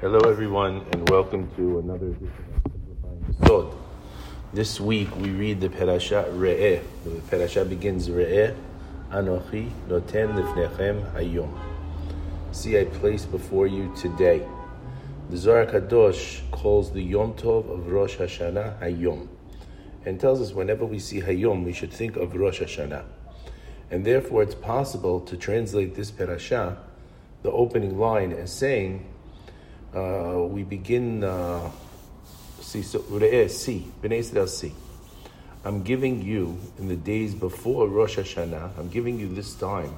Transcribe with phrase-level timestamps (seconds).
[0.00, 3.74] Hello, everyone, and welcome to another edition of Simplifying Sod.
[4.52, 6.84] This week we read the Perasha Re'eh.
[7.02, 8.54] The Perasha begins Re'eh,
[9.10, 11.52] Anochi, Noten Lifnechem Hayom.
[12.52, 14.46] See, I place before you today.
[15.30, 19.26] The Zohar Kadosh calls the Yom Tov of Rosh Hashanah Hayom,
[20.06, 23.04] and tells us whenever we see Hayom, we should think of Rosh Hashanah.
[23.90, 26.76] And therefore, it's possible to translate this Perasha,
[27.42, 29.04] the opening line, as saying,
[29.94, 31.70] uh, we begin, uh,
[32.60, 34.72] see, so, Israel, see.
[35.64, 39.96] I'm giving you, in the days before Rosh Hashanah, I'm giving you this time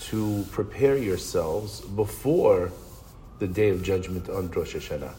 [0.00, 2.70] to prepare yourselves before
[3.38, 5.14] the day of judgment on Rosh Hashanah.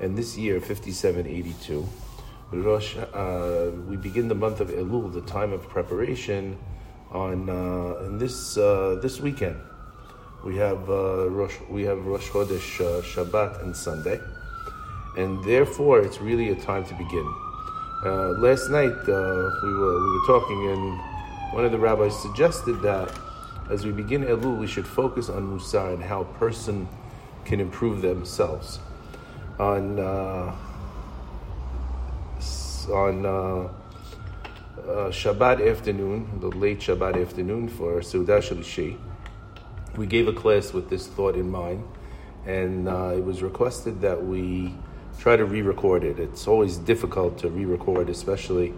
[0.00, 1.88] And this year, 5782,
[2.52, 6.58] Rosh, uh, we begin the month of Elul, the time of preparation,
[7.12, 9.56] on uh, this uh, this weekend.
[10.42, 14.18] We have uh, Rosh, we have Rosh Chodesh uh, Shabbat and Sunday,
[15.18, 17.34] and therefore it's really a time to begin.
[18.06, 20.98] Uh, last night uh, we were we were talking, and
[21.52, 23.12] one of the rabbis suggested that
[23.68, 26.88] as we begin Elul, we should focus on Musar and how a person
[27.44, 28.78] can improve themselves.
[29.58, 30.56] On uh,
[32.90, 33.68] on uh, uh,
[35.10, 38.96] Shabbat afternoon, the late Shabbat afternoon for Seudah Shalishi,
[40.00, 41.86] we gave a class with this thought in mind,
[42.46, 44.74] and uh, it was requested that we
[45.18, 46.18] try to re-record it.
[46.18, 48.70] It's always difficult to re-record, especially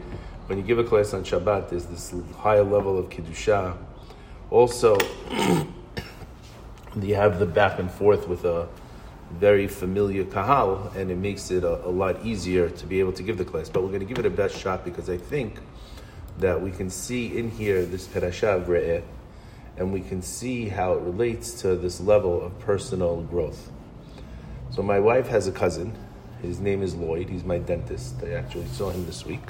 [0.46, 1.70] when you give a class on Shabbat.
[1.70, 3.76] There's this higher level of kedusha.
[4.50, 4.98] Also,
[7.00, 8.66] you have the back and forth with a
[9.30, 13.22] very familiar kahal, and it makes it a, a, lot easier to be able to
[13.22, 13.68] give the class.
[13.68, 15.60] But we're going to give it a best shot because I think
[16.38, 19.04] that we can see in here this perasha of Re'eh,
[19.76, 23.70] and we can see how it relates to this level of personal growth.
[24.70, 25.94] So my wife has a cousin.
[26.40, 27.28] His name is Lloyd.
[27.28, 28.16] He's my dentist.
[28.22, 29.42] I actually saw him this week.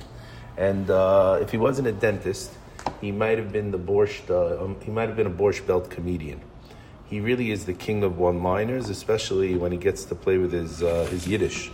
[0.56, 2.52] And uh, if he wasn't a dentist,
[3.00, 4.30] he might have been the borscht.
[4.30, 6.40] Uh, um, he might have been a borscht belt comedian.
[7.06, 10.82] He really is the king of one-liners, especially when he gets to play with his
[10.82, 11.70] uh, his Yiddish.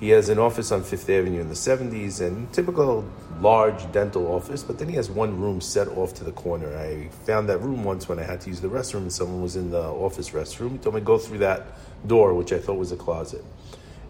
[0.00, 3.04] He has an office on Fifth Avenue in the 70s, and typical
[3.42, 6.74] large dental office, but then he has one room set off to the corner.
[6.74, 9.56] I found that room once when I had to use the restroom, and someone was
[9.56, 10.72] in the office restroom.
[10.72, 11.66] He told me to go through that
[12.08, 13.44] door, which I thought was a closet.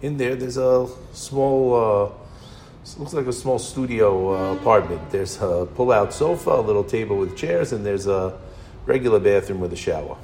[0.01, 5.11] In there, there's a small, uh, looks like a small studio uh, apartment.
[5.11, 8.39] There's a pull-out sofa, a little table with chairs, and there's a
[8.87, 10.17] regular bathroom with a shower.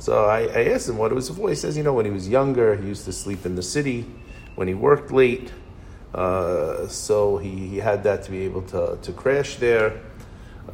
[0.00, 1.48] So I, I asked him what it was for.
[1.48, 4.04] He says, you know, when he was younger, he used to sleep in the city
[4.58, 5.52] when he worked late.
[6.12, 10.00] Uh, so he, he had that to be able to, to crash there,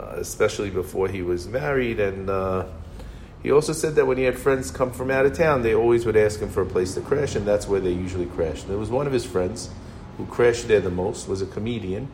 [0.00, 2.00] uh, especially before he was married.
[2.00, 2.64] And uh,
[3.42, 6.06] he also said that when he had friends come from out of town, they always
[6.06, 8.68] would ask him for a place to crash, and that's where they usually crashed.
[8.68, 9.68] There was one of his friends
[10.16, 12.08] who crashed there the most, was a comedian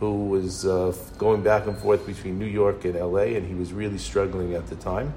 [0.00, 3.74] who was uh, going back and forth between New York and LA, and he was
[3.74, 5.12] really struggling at the time.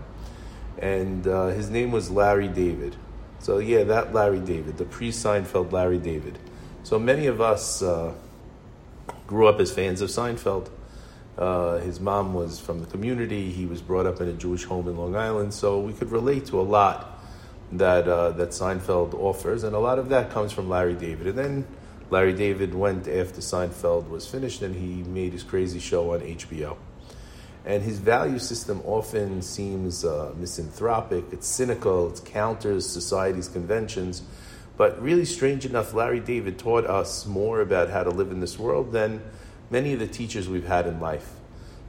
[0.79, 2.97] And uh, his name was Larry David.
[3.39, 6.37] So yeah, that Larry David, the pre-Seinfeld Larry David.
[6.83, 8.13] So many of us uh,
[9.25, 10.69] grew up as fans of Seinfeld.
[11.37, 13.51] Uh, his mom was from the community.
[13.51, 16.47] He was brought up in a Jewish home in Long Island, so we could relate
[16.47, 17.19] to a lot
[17.73, 21.27] that uh, that Seinfeld offers, and a lot of that comes from Larry David.
[21.27, 21.67] And then
[22.09, 26.77] Larry David went after Seinfeld was finished, and he made his crazy show on HBO
[27.67, 34.22] and his value system often seems uh, misanthropic, it's cynical, it counters society's conventions.
[34.78, 38.57] But really, strange enough, Larry David taught us more about how to live in this
[38.57, 39.22] world than
[39.69, 41.33] many of the teachers we've had in life.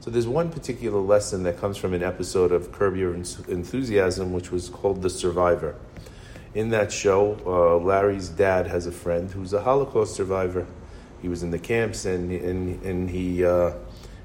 [0.01, 4.51] So there's one particular lesson that comes from an episode of Curb Your Enthusiasm, which
[4.51, 5.75] was called The Survivor.
[6.53, 10.67] In that show, uh, Larry's dad has a friend who's a Holocaust survivor.
[11.21, 13.45] He was in the camps, and and and he.
[13.45, 13.71] Uh,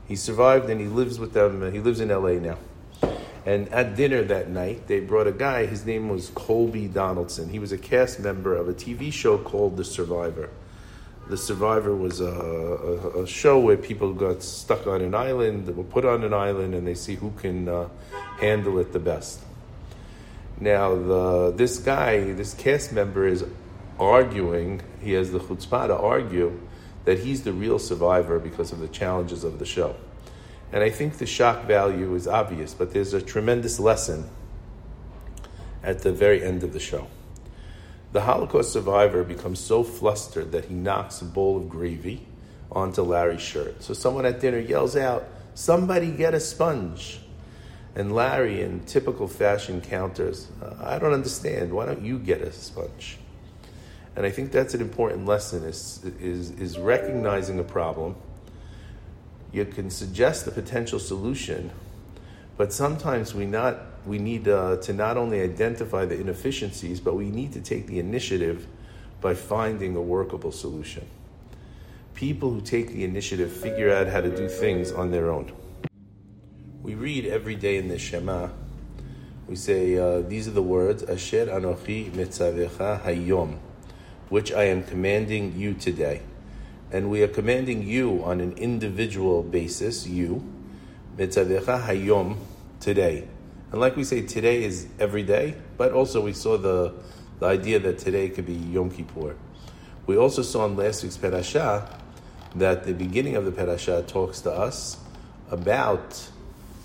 [0.06, 1.72] he survived and he lives with them.
[1.72, 2.58] He lives in LA now.
[3.46, 5.66] And at dinner that night, they brought a guy.
[5.66, 7.50] His name was Colby Donaldson.
[7.50, 10.48] He was a cast member of a TV show called The Survivor.
[11.28, 15.72] The Survivor was a, a, a show where people got stuck on an island, they
[15.72, 17.88] were put on an island, and they see who can uh,
[18.40, 19.40] handle it the best.
[20.60, 23.44] Now, the, this guy, this cast member, is
[23.98, 24.82] arguing.
[25.00, 26.60] He has the chutzpah to argue
[27.04, 29.96] that he's the real survivor because of the challenges of the show.
[30.72, 34.28] And I think the shock value is obvious, but there's a tremendous lesson
[35.82, 37.06] at the very end of the show.
[38.12, 42.26] The Holocaust survivor becomes so flustered that he knocks a bowl of gravy
[42.72, 43.82] onto Larry's shirt.
[43.82, 47.20] So someone at dinner yells out, Somebody get a sponge.
[47.94, 50.50] And Larry, in typical fashion, counters,
[50.82, 51.72] I don't understand.
[51.72, 53.18] Why don't you get a sponge?
[54.16, 58.14] And I think that's an important lesson is, is, is recognizing a problem.
[59.52, 61.70] You can suggest a potential solution,
[62.56, 63.76] but sometimes we, not,
[64.06, 67.98] we need uh, to not only identify the inefficiencies, but we need to take the
[67.98, 68.66] initiative
[69.20, 71.06] by finding a workable solution.
[72.14, 75.50] People who take the initiative figure out how to do things on their own.
[76.82, 78.50] We read every day in the Shema,
[79.46, 83.58] we say, uh, These are the words, Asher Anochi Mitzavecha Hayom,
[84.34, 86.20] which I am commanding you today.
[86.90, 90.42] And we are commanding you on an individual basis, you,
[91.16, 92.38] Mitzavecha Hayom,
[92.80, 93.28] today.
[93.70, 96.92] And like we say, today is every day, but also we saw the,
[97.38, 99.36] the idea that today could be Yom Kippur.
[100.08, 101.88] We also saw in last week's Perashah
[102.56, 104.96] that the beginning of the Perashah talks to us
[105.52, 106.28] about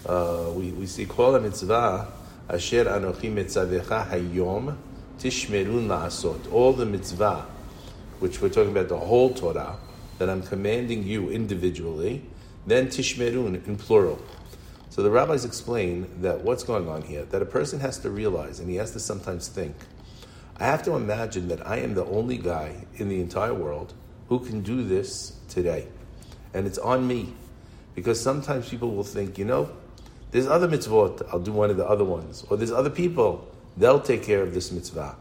[0.05, 2.13] uh, we, we see kol mitzvah
[2.47, 4.77] asher anochi mitzavecha hayom
[5.19, 6.51] tishmerun la'asot.
[6.51, 7.45] All the mitzvah,
[8.19, 9.77] which we're talking about the whole Torah,
[10.17, 12.23] that I'm commanding you individually,
[12.65, 14.19] then tishmerun in plural.
[14.89, 18.59] So the rabbis explain that what's going on here, that a person has to realize,
[18.59, 19.75] and he has to sometimes think,
[20.57, 23.93] I have to imagine that I am the only guy in the entire world
[24.27, 25.87] who can do this today.
[26.53, 27.33] And it's on me.
[27.95, 29.69] Because sometimes people will think, you know,
[30.31, 32.45] there's other mitzvot, I'll do one of the other ones.
[32.49, 33.47] Or there's other people,
[33.79, 35.15] they'll take care of this mitzvah.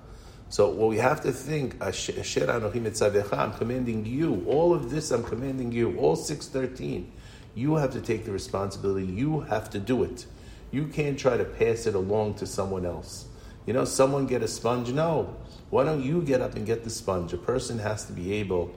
[0.51, 4.45] So what we have to think, I'm commanding you.
[4.47, 5.97] All of this I'm commanding you.
[5.99, 7.13] All 613.
[7.55, 9.07] You have to take the responsibility.
[9.07, 10.27] You have to do it.
[10.71, 13.27] You can't try to pass it along to someone else.
[13.67, 14.91] You know, someone get a sponge?
[14.91, 15.37] No.
[15.71, 17.33] Why don't you get up and get the sponge?
[17.33, 18.75] A person has to be able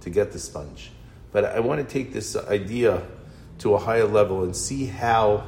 [0.00, 0.92] to get the sponge.
[1.32, 3.02] But I want to take this idea
[3.58, 5.44] to a higher level and see how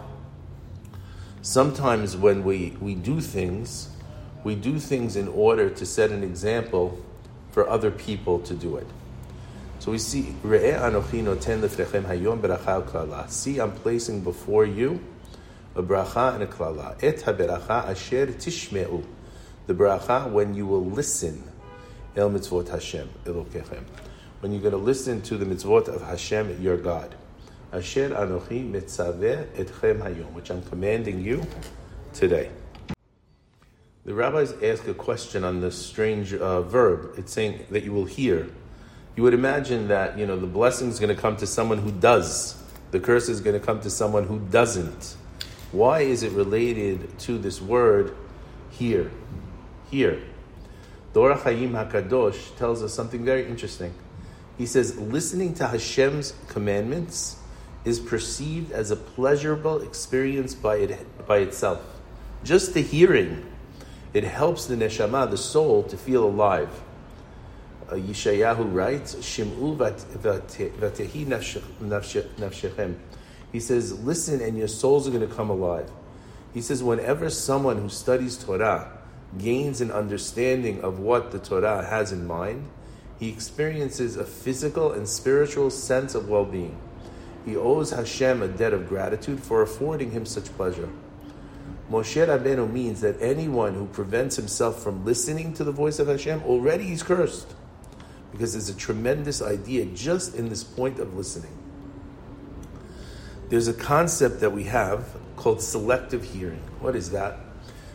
[1.48, 3.88] sometimes when we, we do things,
[4.44, 7.02] we do things in order to set an example
[7.52, 8.86] for other people to do it.
[9.78, 10.34] So we see,
[13.28, 15.00] See, I'm placing before you
[15.74, 17.02] a bracha and a klala.
[17.02, 19.06] Et ha asher tishme'u.
[19.66, 21.42] The bracha when you will listen
[22.14, 23.84] el mitzvot Hashem elokechem.
[24.40, 27.14] When you're going to listen to the mitzvot of Hashem, your God.
[27.70, 31.46] Asher Anochi Mitzaveh Etchem Hayom, which I'm commanding you
[32.14, 32.50] today.
[34.06, 37.14] The rabbis ask a question on this strange uh, verb.
[37.18, 38.48] It's saying that you will hear.
[39.16, 41.90] You would imagine that you know the blessing is going to come to someone who
[41.90, 42.56] does.
[42.90, 45.16] The curse is going to come to someone who doesn't.
[45.70, 48.16] Why is it related to this word
[48.70, 49.10] here?
[49.90, 50.22] Here.
[51.12, 53.92] Dora Or HaChaim Hakadosh tells us something very interesting.
[54.56, 57.37] He says, listening to Hashem's commandments
[57.84, 61.80] is perceived as a pleasurable experience by, it, by itself.
[62.44, 63.46] Just the hearing,
[64.12, 66.70] it helps the neshama, the soul, to feel alive.
[67.88, 72.96] Uh, Yeshayahu writes, Shim'u vatehi nafshechem.
[73.52, 75.90] He says, listen and your souls are going to come alive.
[76.52, 78.98] He says, whenever someone who studies Torah
[79.38, 82.68] gains an understanding of what the Torah has in mind,
[83.18, 86.78] he experiences a physical and spiritual sense of well being.
[87.44, 90.88] He owes Hashem a debt of gratitude for affording him such pleasure.
[91.90, 96.42] Moshe Rabbeinu means that anyone who prevents himself from listening to the voice of Hashem,
[96.42, 97.54] already he's cursed.
[98.30, 101.56] Because there's a tremendous idea just in this point of listening.
[103.48, 106.60] There's a concept that we have called selective hearing.
[106.80, 107.38] What is that?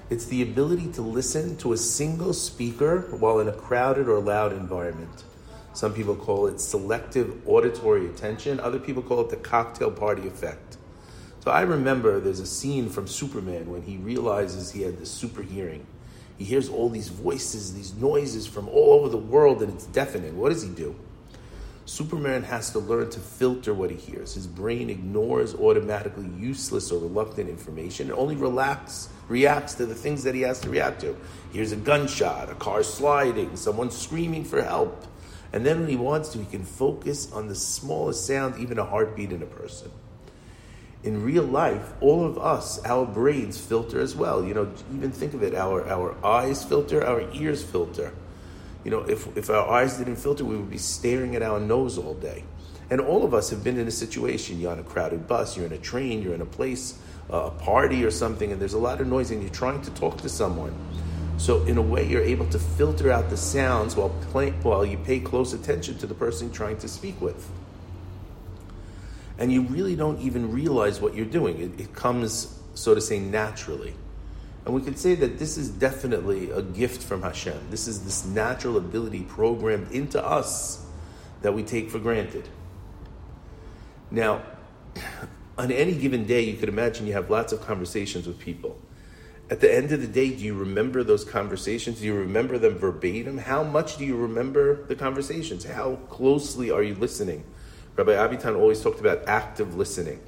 [0.10, 4.53] It's the ability to listen to a single speaker while in a crowded or loud
[4.53, 5.24] environment.
[5.74, 8.60] Some people call it selective auditory attention.
[8.60, 10.77] Other people call it the cocktail party effect.
[11.44, 15.42] So I remember there's a scene from Superman when he realizes he had this super
[15.42, 15.86] hearing.
[16.38, 20.38] He hears all these voices, these noises from all over the world, and it's deafening.
[20.38, 20.96] What does he do?
[21.86, 24.36] Superman has to learn to filter what he hears.
[24.36, 30.24] His brain ignores automatically useless or reluctant information and only relax, reacts to the things
[30.24, 31.18] that he has to react to.
[31.51, 35.06] Here's a gunshot, a car sliding, someone screaming for help.
[35.53, 38.83] And then when he wants to, he can focus on the smallest sound, even a
[38.83, 39.91] heartbeat in a person.
[41.03, 44.43] In real life, all of us, our brains filter as well.
[44.43, 48.13] You know, even think of it our, our eyes filter, our ears filter.
[48.83, 52.00] You know, if, if our eyes didn't filter, we would be staring at our nose
[52.00, 52.43] all day.
[52.89, 54.60] And all of us have been in a situation.
[54.60, 56.98] You're on a crowded bus, you're in a train, you're in a place,
[57.31, 59.91] uh, a party or something, and there's a lot of noise, and you're trying to
[59.91, 60.74] talk to someone
[61.38, 64.98] so in a way, you're able to filter out the sounds while play, while you
[64.98, 67.50] pay close attention to the person trying to speak with.
[69.38, 71.60] And you really don't even realize what you're doing.
[71.60, 73.94] It, it comes so to say, naturally.
[74.66, 77.68] And we could say that this is definitely a gift from Hashem.
[77.70, 80.86] This is this natural ability programmed into us
[81.42, 82.48] that we take for granted.
[84.10, 84.44] Now,
[85.58, 88.80] on any given day, you could imagine you have lots of conversations with people.
[89.53, 92.00] At the end of the day, do you remember those conversations?
[92.00, 93.38] Do you remember them verbatim?
[93.38, 95.63] How much do you remember the conversations?
[95.63, 97.43] How closely are you listening?
[97.95, 100.19] Rabbi Avitan always talked about active listening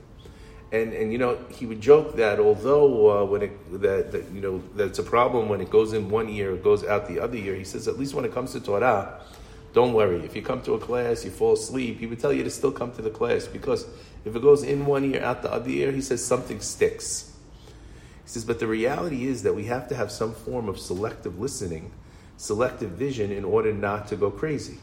[0.72, 4.42] and and you know he would joke that although uh, when it that, that you
[4.42, 7.38] know that's a problem when it goes in one year it goes out the other
[7.38, 9.22] year he says at least when it comes to Torah
[9.74, 12.44] don't worry if you come to a class you fall asleep he would tell you
[12.44, 13.86] to still come to the class because
[14.26, 17.35] if it goes in one year out the other year he says something sticks
[18.26, 21.40] he says but the reality is that we have to have some form of selective
[21.40, 21.92] listening
[22.36, 24.80] selective vision in order not to go crazy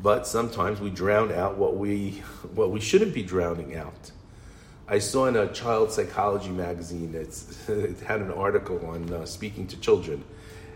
[0.00, 2.22] but sometimes we drown out what we
[2.54, 4.12] what we shouldn't be drowning out.
[4.86, 9.80] I saw in a child psychology magazine it had an article on uh, speaking to
[9.80, 10.24] children,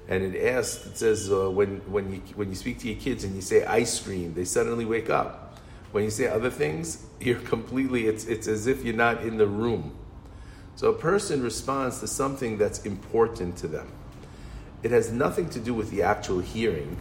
[0.08, 3.24] and it asked it says uh, when when you when you speak to your kids
[3.24, 5.58] and you say ice cream, they suddenly wake up.
[5.92, 9.46] When you say other things, you're completely it's it's as if you're not in the
[9.46, 9.96] room.
[10.76, 13.88] So a person responds to something that's important to them.
[14.83, 16.97] It has nothing to do with the actual hearing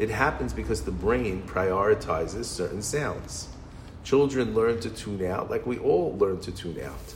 [0.00, 3.48] it happens because the brain prioritizes certain sounds.
[4.02, 7.14] Children learn to tune out like we all learn to tune out.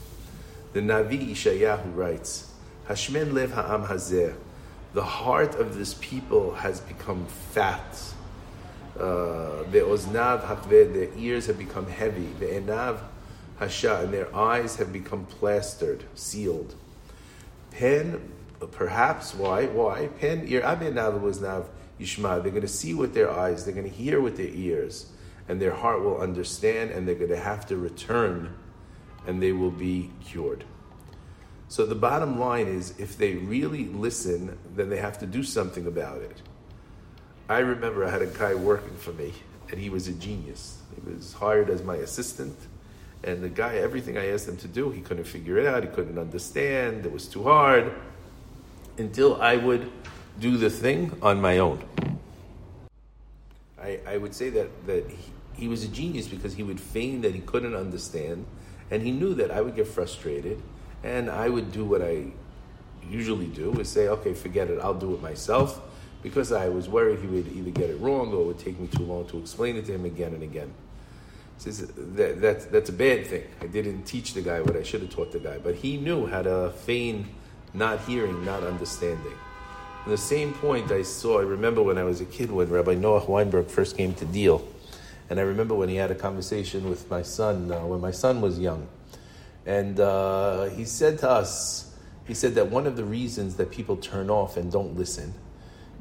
[0.75, 2.53] The Navi Ishayahu writes,
[2.87, 4.35] Hashmen lev ha'am hazeh.
[4.93, 7.97] The heart of this people has become fat.
[9.01, 12.29] Uh, the oznav hakved, their ears have become heavy.
[12.39, 12.99] The enav
[13.59, 16.75] hasha, and their eyes have become plastered, sealed.
[17.71, 18.33] Pen,
[18.73, 19.67] perhaps, why?
[19.67, 20.09] Why?
[20.21, 21.69] Pen, ir abenav was nav
[22.01, 22.43] Yishma.
[22.43, 25.11] They're going to see with their eyes, they're going to hear with their ears,
[25.49, 28.55] and their heart will understand, and they're going to have to return,
[29.27, 30.65] and they will be cured.
[31.69, 35.87] So the bottom line is if they really listen, then they have to do something
[35.87, 36.43] about it.
[37.49, 39.33] I remember I had a guy working for me,
[39.71, 40.79] and he was a genius.
[40.95, 42.57] He was hired as my assistant.
[43.25, 45.83] And the guy, everything I asked him to do, he couldn't figure it out.
[45.83, 47.07] He couldn't understand.
[47.07, 47.93] It was too hard.
[48.99, 49.91] Until I would
[50.39, 51.83] do the thing on my own.
[53.81, 55.17] I, I would say that, that he,
[55.55, 58.45] he was a genius because he would feign that he couldn't understand,
[58.91, 60.61] and he knew that I would get frustrated,
[61.03, 62.27] and I would do what I
[63.09, 65.81] usually do is say, okay, forget it, I'll do it myself,
[66.23, 68.87] because I was worried he would either get it wrong or it would take me
[68.87, 70.73] too long to explain it to him again and again.
[71.59, 73.45] Says that, that, that's a bad thing.
[73.61, 76.27] I didn't teach the guy what I should have taught the guy, but he knew
[76.27, 77.29] how to feign
[77.73, 79.33] not hearing, not understanding.
[80.05, 82.95] And the same point I saw, I remember when I was a kid when Rabbi
[82.95, 84.67] Noah Weinberg first came to deal.
[85.31, 88.41] And I remember when he had a conversation with my son, uh, when my son
[88.41, 88.87] was young.
[89.65, 91.97] And uh, he said to us,
[92.27, 95.35] he said that one of the reasons that people turn off and don't listen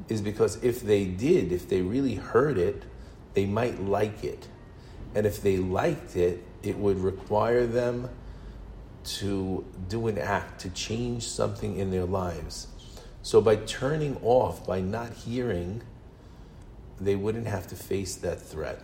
[0.08, 2.82] is because if they did, if they really heard it,
[3.32, 4.48] they might like it.
[5.14, 8.08] And if they liked it, it would require them
[9.04, 12.66] to do an act, to change something in their lives.
[13.22, 15.82] So by turning off, by not hearing,
[17.00, 18.80] they wouldn't have to face that threat.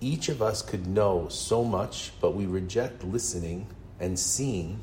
[0.00, 3.66] Each of us could know so much, but we reject listening
[4.00, 4.80] and seeing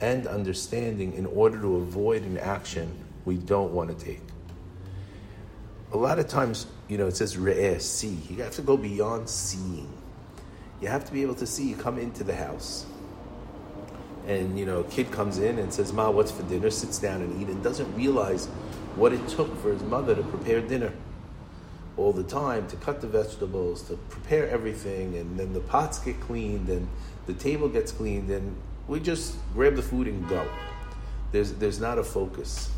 [0.00, 2.92] and understanding in order to avoid an action
[3.24, 4.20] we don't want to take.
[5.92, 8.18] A lot of times, you know, it says re'eh, see.
[8.30, 9.92] You have to go beyond seeing.
[10.80, 11.68] You have to be able to see.
[11.68, 12.86] You come into the house
[14.26, 17.20] and you know, a kid comes in and says, "Ma, what's for dinner?" Sits down
[17.22, 18.46] and eat, and doesn't realize
[18.96, 20.92] what it took for his mother to prepare dinner
[21.96, 26.18] all the time to cut the vegetables, to prepare everything, and then the pots get
[26.20, 26.88] cleaned and
[27.26, 28.56] the table gets cleaned, and
[28.88, 30.46] we just grab the food and go.
[31.32, 32.70] There's there's not a focus.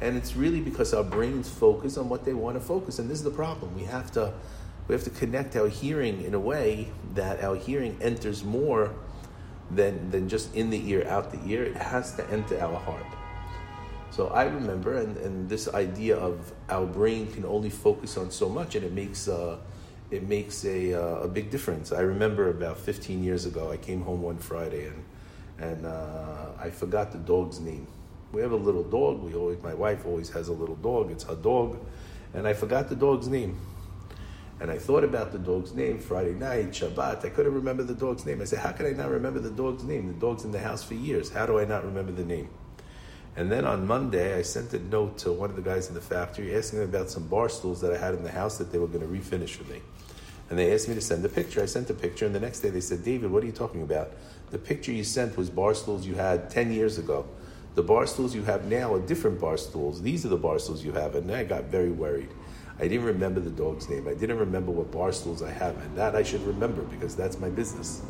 [0.00, 2.98] And it's really because our brains focus on what they want to focus.
[2.98, 3.74] And this is the problem.
[3.74, 4.32] We have to
[4.88, 8.92] we have to connect our hearing in a way that our hearing enters more
[9.70, 11.62] than, than just in the ear, out the ear.
[11.62, 13.06] It has to enter our heart.
[14.10, 18.48] So I remember, and, and this idea of our brain can only focus on so
[18.48, 19.58] much, and it makes uh,
[20.10, 21.92] it makes a, uh, a big difference.
[21.92, 25.04] I remember about 15 years ago, I came home one Friday, and
[25.60, 27.86] and uh, I forgot the dog's name.
[28.32, 29.22] We have a little dog.
[29.22, 31.10] We always, my wife always has a little dog.
[31.10, 31.78] It's her dog,
[32.32, 33.58] and I forgot the dog's name.
[34.60, 37.24] And I thought about the dog's name Friday night, Shabbat.
[37.24, 38.42] I couldn't remember the dog's name.
[38.42, 40.08] I said, How can I not remember the dog's name?
[40.08, 41.30] The dog's in the house for years.
[41.30, 42.50] How do I not remember the name?
[43.36, 46.00] And then on Monday, I sent a note to one of the guys in the
[46.00, 48.78] factory asking them about some bar stools that I had in the house that they
[48.78, 49.80] were going to refinish for me.
[50.50, 51.62] And they asked me to send a picture.
[51.62, 53.82] I sent a picture, and the next day they said, David, what are you talking
[53.82, 54.10] about?
[54.50, 57.26] The picture you sent was bar stools you had 10 years ago.
[57.74, 60.02] The bar stools you have now are different bar stools.
[60.02, 61.14] These are the bar stools you have.
[61.14, 62.28] And I got very worried.
[62.78, 64.08] I didn't remember the dog's name.
[64.08, 65.76] I didn't remember what bar stools I have.
[65.76, 68.02] And that I should remember because that's my business.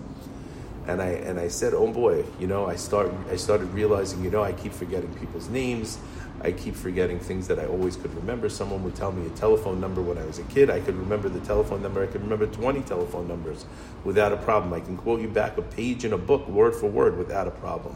[0.86, 4.30] And I, and I said, oh boy, you know, I, start, I started realizing, you
[4.30, 5.98] know, I keep forgetting people's names.
[6.42, 8.48] I keep forgetting things that I always could remember.
[8.48, 10.70] Someone would tell me a telephone number when I was a kid.
[10.70, 12.02] I could remember the telephone number.
[12.02, 13.66] I could remember 20 telephone numbers
[14.04, 14.72] without a problem.
[14.72, 17.50] I can quote you back a page in a book, word for word, without a
[17.50, 17.94] problem.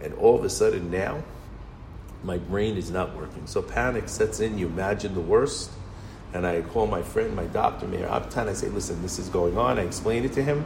[0.00, 1.22] And all of a sudden now,
[2.22, 3.46] my brain is not working.
[3.46, 4.58] So panic sets in.
[4.58, 5.70] You imagine the worst.
[6.32, 8.48] And I call my friend, my doctor, Meir Aptan.
[8.48, 9.78] I say, listen, this is going on.
[9.78, 10.64] I explain it to him.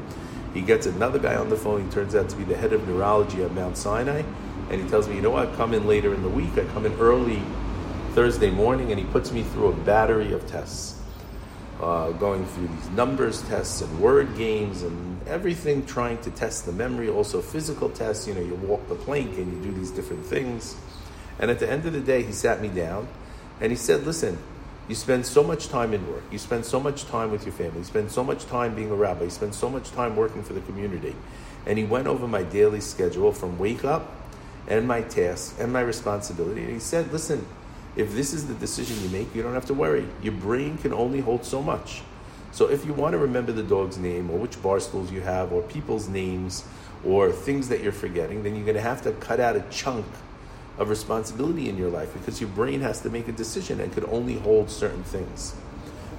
[0.54, 1.84] He gets another guy on the phone.
[1.84, 4.22] He turns out to be the head of neurology at Mount Sinai
[4.70, 6.58] and he tells me, you know what, come in later in the week.
[6.58, 7.42] I come in early
[8.12, 11.00] Thursday morning, and he puts me through a battery of tests,
[11.80, 16.72] uh, going through these numbers tests and word games and everything, trying to test the
[16.72, 17.08] memory.
[17.08, 18.26] Also physical tests.
[18.26, 20.76] You know, you walk the plank and you do these different things.
[21.38, 23.06] And at the end of the day, he sat me down,
[23.60, 24.38] and he said, listen.
[24.88, 26.22] You spend so much time in work.
[26.30, 27.80] You spend so much time with your family.
[27.80, 29.24] You spend so much time being a rabbi.
[29.24, 31.14] You spend so much time working for the community.
[31.66, 34.10] And he went over my daily schedule from wake up
[34.66, 36.62] and my tasks and my responsibility.
[36.62, 37.46] And he said, listen,
[37.96, 40.06] if this is the decision you make, you don't have to worry.
[40.22, 42.00] Your brain can only hold so much.
[42.58, 45.52] So if you want to remember the dog's name or which bar stools you have
[45.52, 46.64] or people's names
[47.04, 50.04] or things that you're forgetting, then you're going to have to cut out a chunk
[50.76, 54.06] of responsibility in your life because your brain has to make a decision and could
[54.06, 55.54] only hold certain things.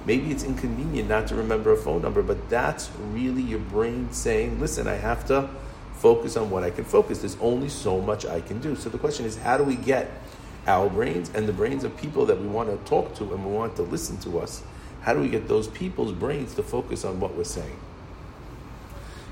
[0.06, 4.58] Maybe it's inconvenient not to remember a phone number, but that's really your brain saying,
[4.58, 5.50] listen, I have to
[5.92, 7.18] focus on what I can focus.
[7.18, 8.76] There's only so much I can do.
[8.76, 10.10] So the question is, how do we get
[10.66, 13.52] our brains and the brains of people that we want to talk to and we
[13.52, 14.62] want to listen to us?
[15.02, 17.78] How do we get those people's brains to focus on what we're saying?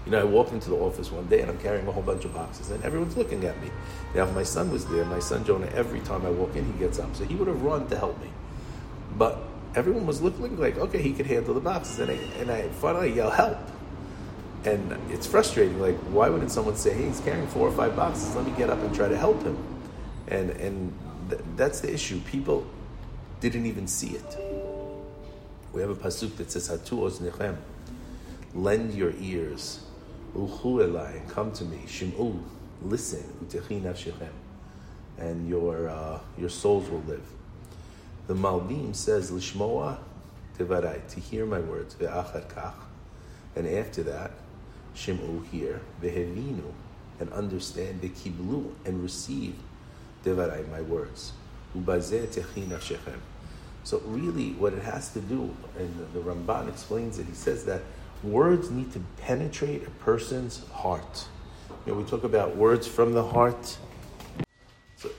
[0.07, 2.25] You know, I walked into the office one day and I'm carrying a whole bunch
[2.25, 3.71] of boxes and everyone's looking at me.
[4.15, 6.79] Now, if my son was there, my son Jonah, every time I walk in, he
[6.79, 7.15] gets up.
[7.15, 8.31] So he would have run to help me.
[9.17, 9.39] But
[9.75, 11.99] everyone was looking like, okay, he could handle the boxes.
[11.99, 13.59] And I, and I finally yell, help
[14.65, 15.81] and it's frustrating.
[15.81, 18.35] Like, why wouldn't someone say, "Hey, he's carrying four or five boxes.
[18.35, 19.57] Let me get up and try to help him"?
[20.28, 20.93] And and
[21.31, 22.21] th- that's the issue.
[22.21, 22.67] People
[23.41, 24.48] didn't even see it.
[25.73, 27.57] We have a pasuk that says, "Hatu oznichem,"
[28.54, 29.81] lend your ears,
[30.35, 32.43] uchu elai, and come to me, shim'u,
[32.83, 34.33] listen, utechi nafshechem,
[35.19, 37.26] and your uh, your souls will live.
[38.26, 39.99] The Malbim says, "Lishmoa
[40.59, 42.75] tevarai," to hear my words, ve'achar kach,
[43.54, 44.33] and after that
[44.99, 46.73] Shim'u here, vehevinu,
[47.21, 49.54] and understand, the kiblu, and receive
[50.25, 51.33] devarai, my words.
[51.76, 52.73] Ubazeh techin
[53.84, 57.82] So really, what it has to do, and the Ramban explains it, he says that
[58.23, 61.26] words need to penetrate a person's heart.
[61.86, 63.78] You know, we talk about words from the heart.
[64.97, 65.10] So,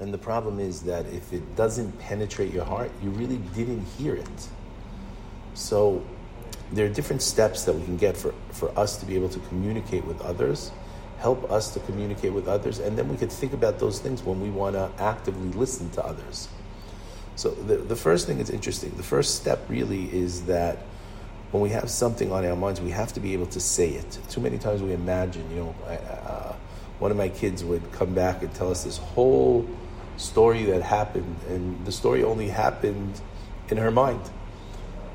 [0.00, 4.14] and the problem is that if it doesn't penetrate your heart, you really didn't hear
[4.14, 4.48] it.
[5.54, 6.04] So
[6.72, 9.38] there are different steps that we can get for, for us to be able to
[9.48, 10.70] communicate with others,
[11.18, 14.40] help us to communicate with others, and then we could think about those things when
[14.40, 16.48] we want to actively listen to others.
[17.36, 18.90] So the, the first thing is interesting.
[18.96, 20.78] The first step really is that
[21.50, 24.18] when we have something on our minds, we have to be able to say it.
[24.28, 26.54] Too many times we imagine, you know, uh,
[26.98, 29.68] one of my kids would come back and tell us this whole
[30.16, 33.20] story that happened, and the story only happened
[33.68, 34.20] in her mind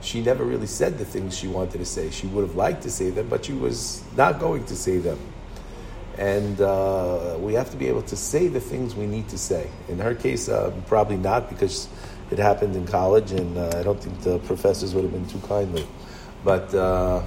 [0.03, 2.09] she never really said the things she wanted to say.
[2.11, 5.17] She would have liked to say them, but she was not going to say them.
[6.17, 9.69] And uh, we have to be able to say the things we need to say.
[9.89, 11.87] In her case, uh, probably not because
[12.31, 15.45] it happened in college, and uh, I don't think the professors would have been too
[15.47, 15.87] kindly.
[16.43, 17.23] But uh,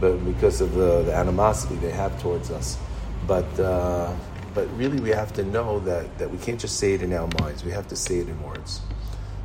[0.00, 2.78] but because of the, the, animosity they have towards us.
[3.26, 4.14] But uh,
[4.54, 7.28] but really, we have to know that that we can't just say it in our
[7.40, 7.64] minds.
[7.64, 8.80] We have to say it in words.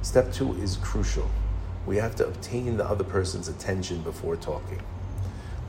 [0.02, 1.30] Step two is crucial
[1.86, 4.80] we have to obtain the other person's attention before talking.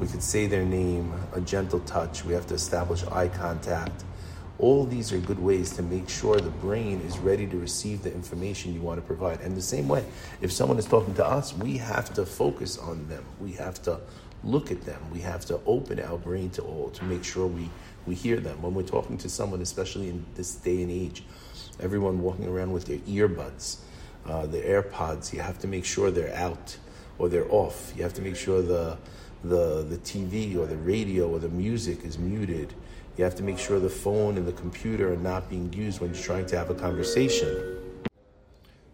[0.01, 2.25] We could say their name, a gentle touch.
[2.25, 4.05] We have to establish eye contact.
[4.59, 8.13] All these are good ways to make sure the brain is ready to receive the
[8.13, 9.41] information you want to provide.
[9.41, 10.05] And the same way,
[10.41, 13.25] if someone is talking to us, we have to focus on them.
[13.41, 14.01] We have to
[14.43, 15.01] look at them.
[15.13, 17.71] We have to open our brain to all to make sure we,
[18.07, 18.63] we hear them.
[18.63, 21.25] When we're talking to someone, especially in this day and age,
[21.81, 23.79] everyone walking around with their earbuds
[24.27, 26.77] uh, the AirPods, you have to make sure they're out
[27.19, 27.93] or they're off.
[27.97, 28.97] You have to make sure the,
[29.45, 32.73] the, the TV or the radio or the music is muted.
[33.17, 36.13] You have to make sure the phone and the computer are not being used when
[36.13, 37.79] you're trying to have a conversation.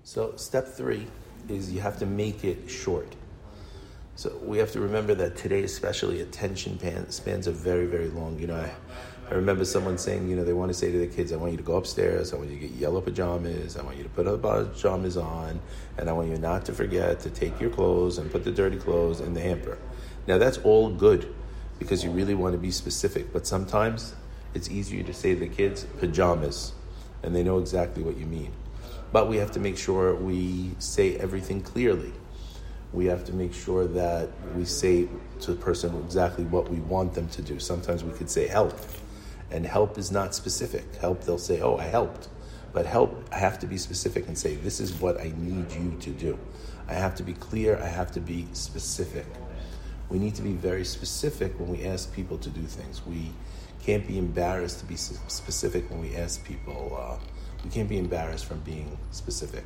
[0.03, 1.07] So, step three
[1.49, 3.15] is you have to make it short.
[4.17, 6.79] So we have to remember that today, especially, attention
[7.11, 8.39] spans are very, very long.
[8.39, 8.71] You know, I,
[9.31, 11.53] I remember someone saying, you know, they want to say to the kids, I want
[11.53, 14.11] you to go upstairs, I want you to get yellow pajamas, I want you to
[14.11, 15.59] put the pajamas on,
[15.97, 18.77] and I want you not to forget to take your clothes and put the dirty
[18.77, 19.79] clothes in the hamper.
[20.27, 21.33] Now, that's all good
[21.79, 24.15] because you really want to be specific, but sometimes
[24.55, 26.73] it's easier to say to the kids, pajamas,
[27.23, 28.53] and they know exactly what you mean.
[29.13, 32.13] But we have to make sure we say everything clearly.
[32.93, 35.09] We have to make sure that we say
[35.41, 37.59] to the person exactly what we want them to do.
[37.59, 38.79] Sometimes we could say help
[39.51, 40.95] and help is not specific.
[40.97, 42.29] Help, they'll say, oh, I helped.
[42.73, 45.97] But help, I have to be specific and say, this is what I need you
[46.01, 46.39] to do.
[46.89, 49.27] I have to be clear, I have to be specific.
[50.11, 53.07] We need to be very specific when we ask people to do things.
[53.07, 53.33] We
[53.83, 56.99] can't be embarrassed to be specific when we ask people.
[57.01, 57.25] Uh,
[57.65, 59.65] we can't be embarrassed from being specific.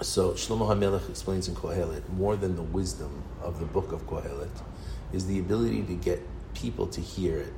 [0.00, 4.50] So Shlomo HaMelech explains in Kohelet, more than the wisdom of the book of Kohelet,
[5.12, 6.20] is the ability to get
[6.54, 7.52] people to hear it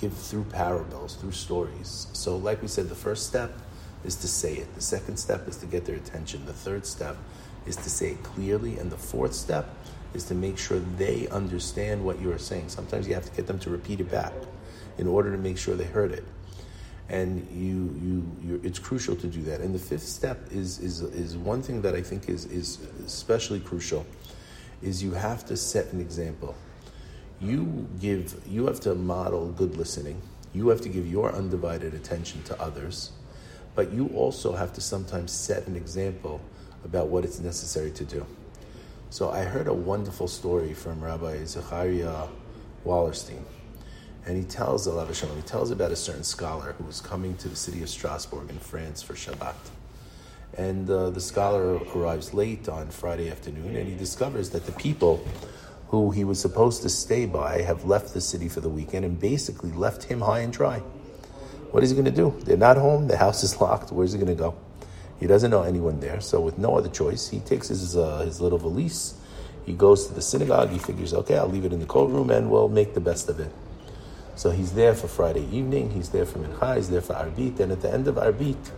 [0.00, 2.08] give through parables, through stories.
[2.12, 3.52] So, like we said, the first step
[4.04, 4.74] is to say it.
[4.74, 6.44] The second step is to get their attention.
[6.46, 7.16] The third step
[7.66, 8.78] is to say it clearly.
[8.78, 9.74] And the fourth step
[10.14, 12.68] is to make sure they understand what you are saying.
[12.68, 14.32] Sometimes you have to get them to repeat it back
[14.98, 16.24] in order to make sure they heard it.
[17.08, 19.60] And you, you, it's crucial to do that.
[19.60, 23.60] And the fifth step is, is, is one thing that I think is, is especially
[23.60, 24.06] crucial,
[24.80, 26.54] is you have to set an example
[27.40, 30.20] you give you have to model good listening
[30.52, 33.10] you have to give your undivided attention to others
[33.74, 36.40] but you also have to sometimes set an example
[36.84, 38.24] about what it's necessary to do
[39.14, 42.26] so i heard a wonderful story from rabbi zechariah
[42.84, 43.44] wallerstein
[44.26, 47.54] and he tells Allah he tells about a certain scholar who was coming to the
[47.56, 49.54] city of Strasbourg in France for Shabbat.
[50.56, 55.22] And uh, the scholar arrives late on Friday afternoon and he discovers that the people
[55.88, 59.20] who he was supposed to stay by have left the city for the weekend and
[59.20, 60.78] basically left him high and dry.
[61.70, 62.34] What is he going to do?
[62.44, 63.08] They're not home.
[63.08, 63.92] The house is locked.
[63.92, 64.56] Where's he going to go?
[65.24, 66.20] He doesn't know anyone there.
[66.20, 69.14] So, with no other choice, he takes his uh, his little valise.
[69.64, 70.68] He goes to the synagogue.
[70.68, 73.30] He figures, okay, I'll leave it in the coat room and we'll make the best
[73.30, 73.50] of it.
[74.36, 75.92] So he's there for Friday evening.
[75.92, 76.76] He's there for Mincha.
[76.76, 77.58] He's there for Arbit.
[77.58, 78.70] And at the end of Arbit,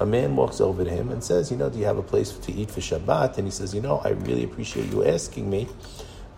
[0.00, 2.32] a man walks over to him and says, you know, do you have a place
[2.32, 3.36] to eat for Shabbat?
[3.36, 5.68] And he says, you know, I really appreciate you asking me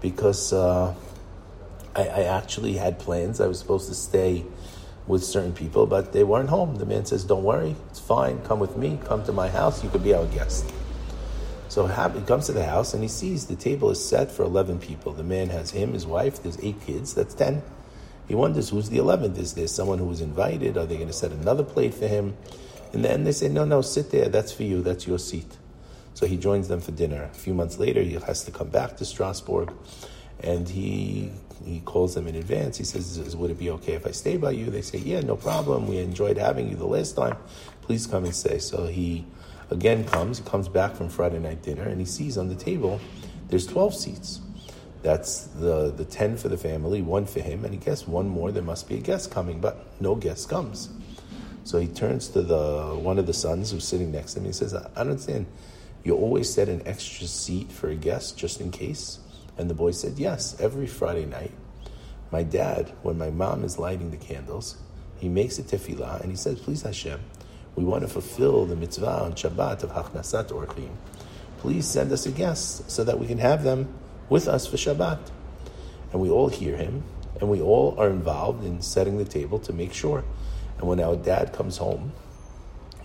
[0.01, 0.93] because uh,
[1.95, 3.41] I, I, actually had plans.
[3.41, 4.45] I was supposed to stay
[5.07, 6.77] with certain people, but they weren't home.
[6.77, 8.41] The man says, Don't worry, it's fine.
[8.43, 9.83] Come with me, come to my house.
[9.83, 10.73] You could be our guest.
[11.69, 14.79] So he comes to the house and he sees the table is set for 11
[14.79, 15.13] people.
[15.13, 17.63] The man has him, his wife, there's eight kids, that's 10.
[18.29, 19.39] He wonders who's the 11th.
[19.39, 20.77] Is there someone who was invited?
[20.77, 22.37] Are they going to set another plate for him?
[22.93, 24.29] And then they say, No, no, sit there.
[24.29, 24.83] That's for you.
[24.83, 25.57] That's your seat.
[26.15, 27.25] So he joins them for dinner.
[27.25, 29.73] A few months later, he has to come back to Strasbourg,
[30.43, 31.31] and he
[31.65, 32.77] he calls them in advance.
[32.77, 35.37] He says, "Would it be okay if I stay by you?" They say, "Yeah, no
[35.37, 35.87] problem.
[35.87, 37.37] We enjoyed having you the last time.
[37.83, 39.25] Please come and stay." So he
[39.71, 40.39] again comes.
[40.39, 43.01] He comes back from Friday night dinner, and he sees on the table
[43.49, 44.41] there's twelve seats.
[45.03, 48.53] That's the the ten for the family, one for him, and he guess one more.
[48.53, 50.89] There must be a guest coming, but no guest comes.
[51.65, 54.47] So he turns to the one of the sons who's sitting next to him.
[54.47, 55.47] He says, "I don't understand."
[56.05, 59.21] You always set an extra seat for a guest just in case?
[59.63, 61.53] And the boy said, Yes, every Friday night.
[62.33, 64.77] My dad, when my mom is lighting the candles,
[65.19, 67.21] he makes a tefillah and he says, Please Hashem,
[67.77, 70.91] we want to fulfill the mitzvah on Shabbat of Hachnasat Orchim.
[71.59, 73.95] Please send us a guest so that we can have them
[74.29, 75.31] with us for Shabbat.
[76.11, 77.05] And we all hear him
[77.41, 80.25] and we all are involved in setting the table to make sure.
[80.79, 82.13] And when our dad comes home,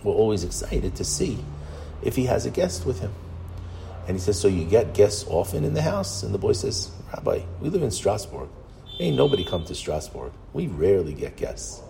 [0.02, 1.38] we're always excited to see
[2.02, 3.14] if he has a guest with him.
[4.08, 6.22] And he says, So you get guests often in the house?
[6.22, 8.48] And the boy says, Rabbi, we live in Strasbourg.
[8.98, 10.32] Ain't nobody come to Strasbourg.
[10.54, 11.82] We rarely get guests.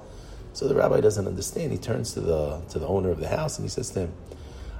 [0.52, 1.70] So the rabbi doesn't understand.
[1.70, 4.12] He turns to the to the owner of the house and he says to him,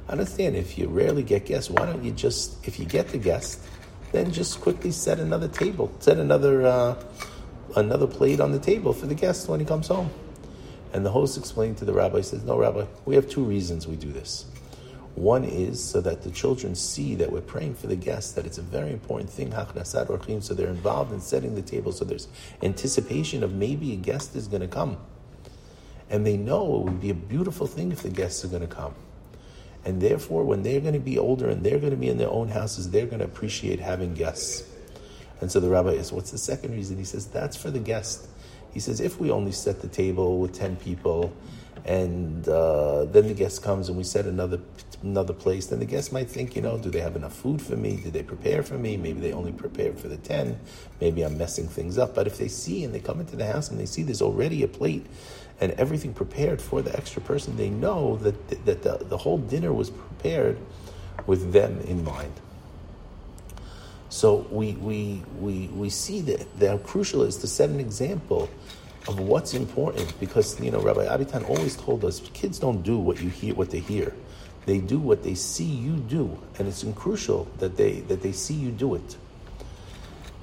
[0.09, 3.19] I understand if you rarely get guests, why don't you just, if you get the
[3.19, 3.61] guest,
[4.11, 7.03] then just quickly set another table, set another uh,
[7.77, 10.11] another plate on the table for the guest when he comes home.
[10.93, 13.97] And the host explained to the rabbi, says, No, rabbi, we have two reasons we
[13.97, 14.47] do this.
[15.19, 18.59] One is so that the children see that we're praying for the guests, that it's
[18.59, 22.29] a very important thing, hachnasat orchim, so they're involved in setting the table, so there's
[22.63, 24.97] anticipation of maybe a guest is going to come.
[26.09, 28.69] And they know it would be a beautiful thing if the guests are going to
[28.69, 28.95] come.
[29.85, 32.31] And therefore, when they're going to be older and they're going to be in their
[32.31, 34.63] own houses, they're going to appreciate having guests.
[35.41, 36.97] And so the rabbi is, what's the second reason?
[36.97, 38.29] He says, that's for the guest.
[38.73, 41.33] He says, if we only set the table with 10 people
[41.89, 44.61] and uh, then the guest comes and we set another
[45.03, 47.77] another place, then the guest might think, you know, do they have enough food for
[47.77, 47.97] me?
[47.97, 48.97] Did they prepare for me?
[48.97, 50.59] Maybe they only prepared for the 10.
[51.01, 52.15] Maybe I'm messing things up.
[52.15, 54.65] But if they see and they come into the house and they see there's already
[54.65, 55.07] a plate
[55.61, 59.73] and everything prepared for the extra person, they know that, that the, the whole dinner
[59.73, 60.59] was prepared
[61.27, 62.33] with them in mind.
[64.09, 67.79] So we, we, we, we see that, that how crucial it is to set an
[67.79, 68.51] example
[69.09, 73.21] of what's important because you know Rabbi Abitan always told us kids don't do what
[73.21, 74.15] you hear what they hear.
[74.67, 78.55] They do what they see you do and it's crucial that they that they see
[78.55, 79.17] you do it.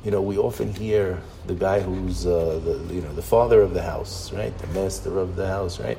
[0.04, 3.74] You know we often hear the guy who's uh, the you know the father of
[3.74, 4.58] the house right?
[4.58, 5.98] The master of the house right?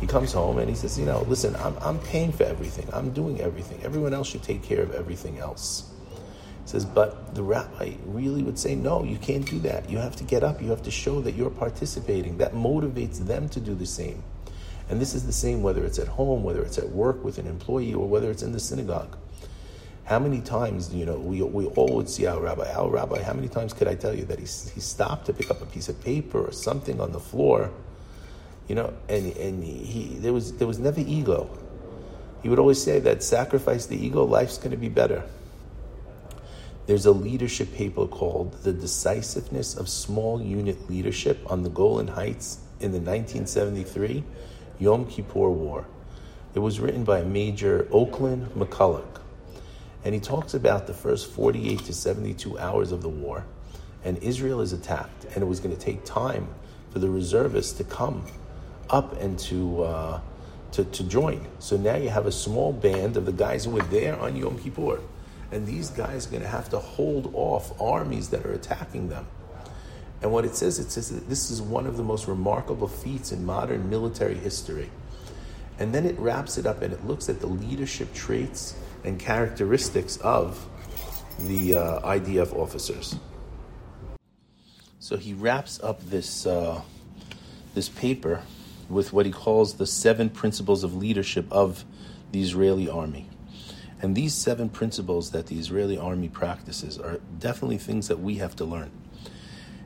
[0.00, 2.88] He comes home and he says you know listen I'm, I'm paying for everything.
[2.92, 3.80] I'm doing everything.
[3.82, 5.90] Everyone else should take care of everything else
[6.68, 9.88] says, but the rabbi really would say, no, you can't do that.
[9.88, 10.60] You have to get up.
[10.60, 12.36] You have to show that you're participating.
[12.38, 14.22] That motivates them to do the same.
[14.90, 17.46] And this is the same whether it's at home, whether it's at work with an
[17.46, 19.16] employee, or whether it's in the synagogue.
[20.04, 23.34] How many times, you know, we, we all would see our rabbi, our rabbi, how
[23.34, 25.88] many times could I tell you that he, he stopped to pick up a piece
[25.88, 27.70] of paper or something on the floor,
[28.68, 31.50] you know, and, and he, there, was, there was never ego.
[32.42, 35.24] He would always say that sacrifice the ego, life's going to be better.
[36.88, 42.60] There's a leadership paper called The Decisiveness of Small Unit Leadership on the Golan Heights
[42.80, 44.24] in the 1973
[44.78, 45.86] Yom Kippur War.
[46.54, 49.20] It was written by Major Oakland McCulloch.
[50.02, 53.44] And he talks about the first 48 to 72 hours of the war.
[54.02, 55.26] And Israel is attacked.
[55.34, 56.48] And it was going to take time
[56.88, 58.24] for the reservists to come
[58.88, 60.20] up and to, uh,
[60.72, 61.48] to, to join.
[61.58, 64.58] So now you have a small band of the guys who were there on Yom
[64.58, 65.00] Kippur
[65.50, 69.26] and these guys are going to have to hold off armies that are attacking them.
[70.20, 73.32] And what it says, it says that this is one of the most remarkable feats
[73.32, 74.90] in modern military history.
[75.78, 80.16] And then it wraps it up and it looks at the leadership traits and characteristics
[80.18, 80.66] of
[81.38, 83.14] the uh, IDF officers.
[84.98, 86.82] So he wraps up this, uh,
[87.74, 88.42] this paper
[88.88, 91.84] with what he calls the seven principles of leadership of
[92.32, 93.27] the Israeli army.
[94.00, 98.54] And these seven principles that the Israeli army practices are definitely things that we have
[98.56, 98.90] to learn.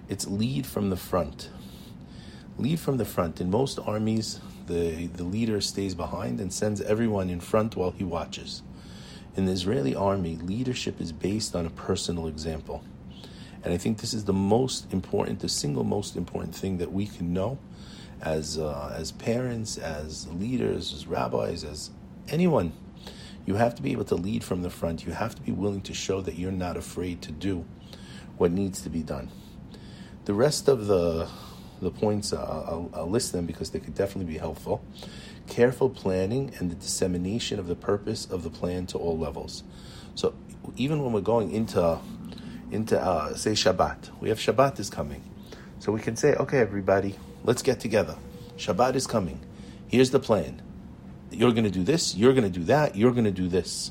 [0.09, 1.49] It's lead from the front.
[2.59, 3.41] Lead from the front.
[3.41, 8.05] In most armies, the, the leader stays behind and sends everyone in front while he
[8.05, 8.63] watches.
[9.35, 12.85] In the Israeli army, leadership is based on a personal example.
[13.65, 17.07] And I think this is the most important, the single most important thing that we
[17.07, 17.59] can know
[18.21, 21.91] as, uh, as parents, as leaders, as rabbis, as
[22.29, 22.73] anyone
[23.45, 25.05] you have to be able to lead from the front.
[25.05, 27.65] You have to be willing to show that you're not afraid to do
[28.37, 29.31] what needs to be done.
[30.25, 31.29] The rest of the
[31.81, 34.85] the points, uh, I'll, I'll list them because they could definitely be helpful.
[35.49, 39.65] Careful planning and the dissemination of the purpose of the plan to all levels.
[40.15, 40.35] So
[40.77, 41.99] even when we're going into
[42.71, 45.23] into uh, say Shabbat, we have Shabbat is coming,
[45.81, 48.17] so we can say, okay, everybody, let's get together.
[48.57, 49.41] Shabbat is coming.
[49.89, 50.63] Here's the plan
[51.35, 53.91] you're going to do this, you're going to do that, you're going to do this.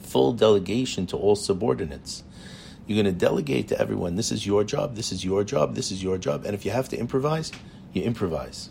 [0.00, 2.22] Full delegation to all subordinates.
[2.86, 5.90] You're going to delegate to everyone this is your job, this is your job, this
[5.90, 6.44] is your job.
[6.44, 7.50] And if you have to improvise,
[7.92, 8.70] you improvise.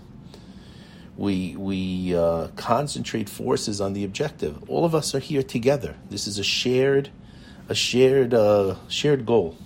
[1.18, 4.70] We, we uh, concentrate forces on the objective.
[4.70, 5.96] All of us are here together.
[6.10, 7.10] This is a shared,
[7.70, 9.58] a shared, uh, shared goal.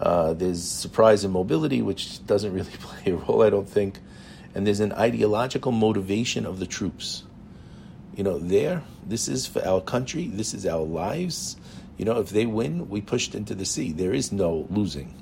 [0.00, 4.00] Uh, there's surprise and mobility, which doesn't really play a role, I don't think
[4.58, 7.22] and there's an ideological motivation of the troops.
[8.16, 11.56] You know, there, this is for our country, this is our lives.
[11.96, 13.92] You know, if they win, we pushed into the sea.
[13.92, 15.14] There is no losing.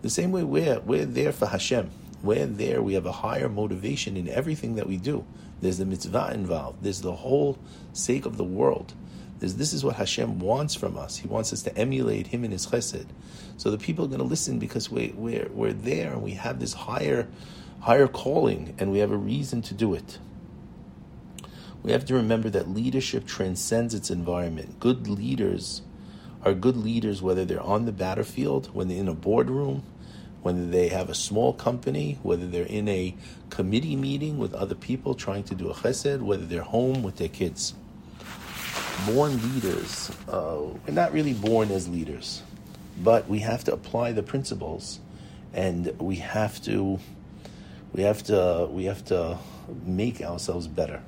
[0.00, 1.90] The same way we're, we're there for Hashem.
[2.22, 5.26] We're there, we have a higher motivation in everything that we do.
[5.60, 7.58] There's the mitzvah involved, there's the whole
[7.92, 8.94] sake of the world.
[9.40, 11.18] There's, this is what Hashem wants from us.
[11.18, 13.08] He wants us to emulate Him in His chesed.
[13.58, 16.58] So the people are going to listen because we, we're, we're there and we have
[16.58, 17.28] this higher
[17.82, 20.18] higher calling, and we have a reason to do it.
[21.82, 24.78] We have to remember that leadership transcends its environment.
[24.78, 25.82] Good leaders
[26.44, 29.82] are good leaders whether they're on the battlefield, when they're in a boardroom,
[30.42, 33.16] whether they have a small company, whether they're in a
[33.50, 37.28] committee meeting with other people trying to do a chesed, whether they're home with their
[37.28, 37.74] kids.
[39.06, 42.42] Born leaders, uh, we're not really born as leaders,
[43.02, 45.00] but we have to apply the principles
[45.52, 47.00] and we have to
[47.92, 49.38] we have to we have to
[49.84, 51.02] make ourselves better.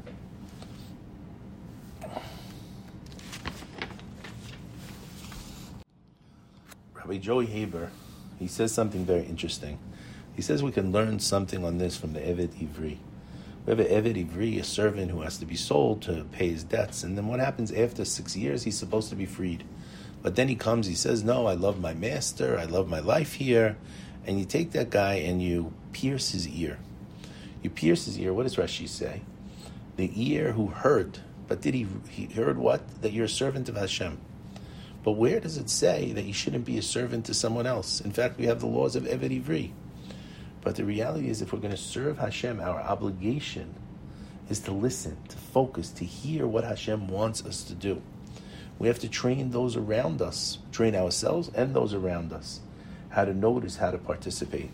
[6.95, 7.91] Rabbi Joey Haber,
[8.39, 9.79] he says something very interesting.
[10.35, 12.99] He says we can learn something on this from the Eved Ivri.
[13.67, 16.65] We have an Eved Ivri, a servant who has to be sold to pay his
[16.65, 17.03] debts.
[17.03, 18.65] And then what happens after six years?
[18.65, 19.65] He's supposed to be freed.
[20.23, 23.35] But then he comes, he says, No, I love my master, I love my life
[23.35, 23.77] here.
[24.27, 26.79] And you take that guy and you pierce his ear.
[27.63, 28.33] You pierce his ear.
[28.33, 29.23] What does Rashi say?
[29.97, 33.03] The ear who heard, but did he, he heard what?
[33.03, 34.19] That you're a servant of Hashem.
[35.03, 38.01] But where does it say that you shouldn't be a servant to someone else?
[38.01, 39.73] In fact, we have the laws of Eved Ivri.
[40.63, 43.75] But the reality is, if we're going to serve Hashem, our obligation
[44.49, 48.01] is to listen, to focus, to hear what Hashem wants us to do.
[48.79, 52.61] We have to train those around us, train ourselves and those around us,
[53.15, 54.71] how to notice, how to participate.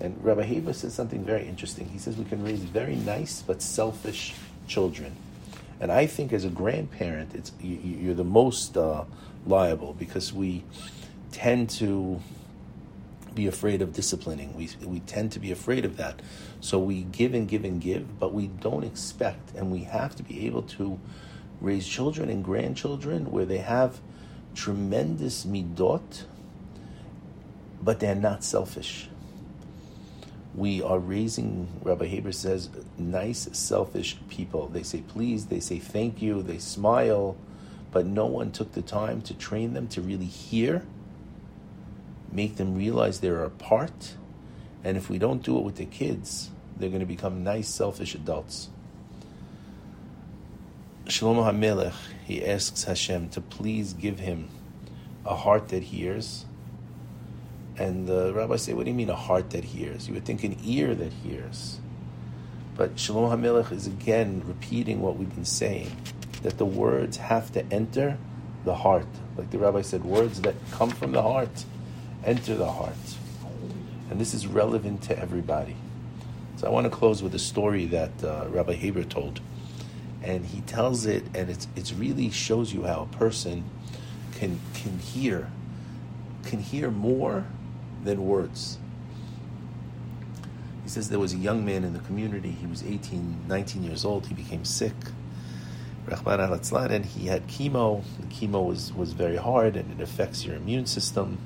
[0.00, 1.88] And Rabbi Haber says something very interesting.
[1.88, 4.34] He says we can raise very nice but selfish
[4.66, 5.16] children.
[5.80, 9.04] And I think as a grandparent, it's you're the most uh,
[9.46, 10.62] liable because we
[11.32, 12.20] tend to
[13.34, 14.54] be afraid of disciplining.
[14.54, 16.20] We, we tend to be afraid of that.
[16.60, 20.22] So we give and give and give, but we don't expect, and we have to
[20.22, 20.98] be able to
[21.60, 24.00] raise children and grandchildren where they have
[24.54, 26.24] tremendous midot,
[27.82, 29.08] but they're not selfish.
[30.54, 34.68] We are raising, Rabbi Haber says, nice, selfish people.
[34.68, 37.36] They say please, they say thank you, they smile,
[37.92, 40.84] but no one took the time to train them to really hear
[42.32, 44.14] make them realize they're a part.
[44.84, 48.14] And if we don't do it with the kids, they're going to become nice, selfish
[48.14, 48.68] adults.
[51.06, 54.48] Shlomo HaMelech, he asks Hashem to please give him
[55.26, 56.46] a heart that hears.
[57.80, 60.06] And the rabbis say, What do you mean a heart that hears?
[60.06, 61.80] You would think an ear that hears.
[62.76, 65.90] But Shlomo HaMelech is again repeating what we've been saying
[66.42, 68.18] that the words have to enter
[68.66, 69.06] the heart.
[69.34, 71.64] Like the rabbi said, words that come from the heart
[72.22, 72.92] enter the heart.
[74.10, 75.76] And this is relevant to everybody.
[76.56, 79.40] So I want to close with a story that uh, Rabbi Haber told.
[80.22, 83.64] And he tells it, and it's, it's really shows you how a person
[84.34, 85.50] can, can hear,
[86.44, 87.46] can hear more
[88.04, 88.78] than words.
[90.82, 92.50] He says there was a young man in the community.
[92.50, 94.26] He was 18, 19 years old.
[94.26, 94.94] He became sick.
[96.06, 96.54] Rahman al
[96.90, 98.02] and he had chemo.
[98.18, 101.38] The chemo was, was very hard and it affects your immune system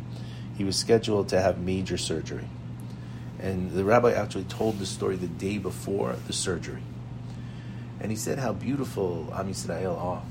[0.56, 2.48] he was scheduled to have major surgery.
[3.40, 6.82] And the rabbi actually told the story the day before the surgery.
[8.00, 10.22] And he said how beautiful Am Yisrael are.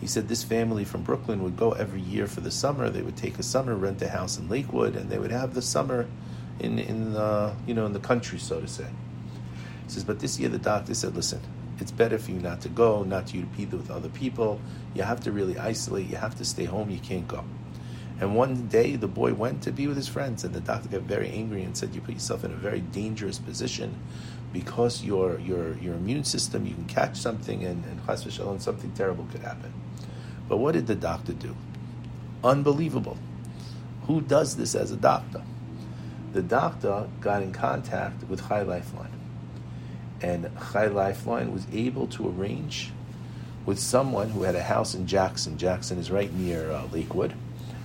[0.00, 2.88] He said this family from Brooklyn would go every year for the summer.
[2.88, 5.62] They would take a summer, rent a house in Lakewood, and they would have the
[5.62, 6.06] summer
[6.60, 8.86] in in the you know in the country, so to say.
[9.84, 11.40] He says, but this year the doctor said, listen,
[11.80, 14.60] it's better for you not to go, not to be with other people.
[14.94, 16.06] You have to really isolate.
[16.08, 16.90] You have to stay home.
[16.90, 17.44] You can't go.
[18.20, 21.02] And one day the boy went to be with his friends, and the doctor got
[21.02, 23.94] very angry and said, "You put yourself in a very dangerous position
[24.52, 29.42] because your your your immune system, you can catch something, and and something terrible could
[29.42, 29.72] happen."
[30.48, 31.54] But what did the doctor do?
[32.42, 33.18] Unbelievable.
[34.06, 35.42] Who does this as a doctor?
[36.32, 39.12] The doctor got in contact with Chai Lifeline,
[40.22, 42.92] and Chai Lifeline was able to arrange
[43.66, 45.58] with someone who had a house in Jackson.
[45.58, 47.34] Jackson is right near uh, Lakewood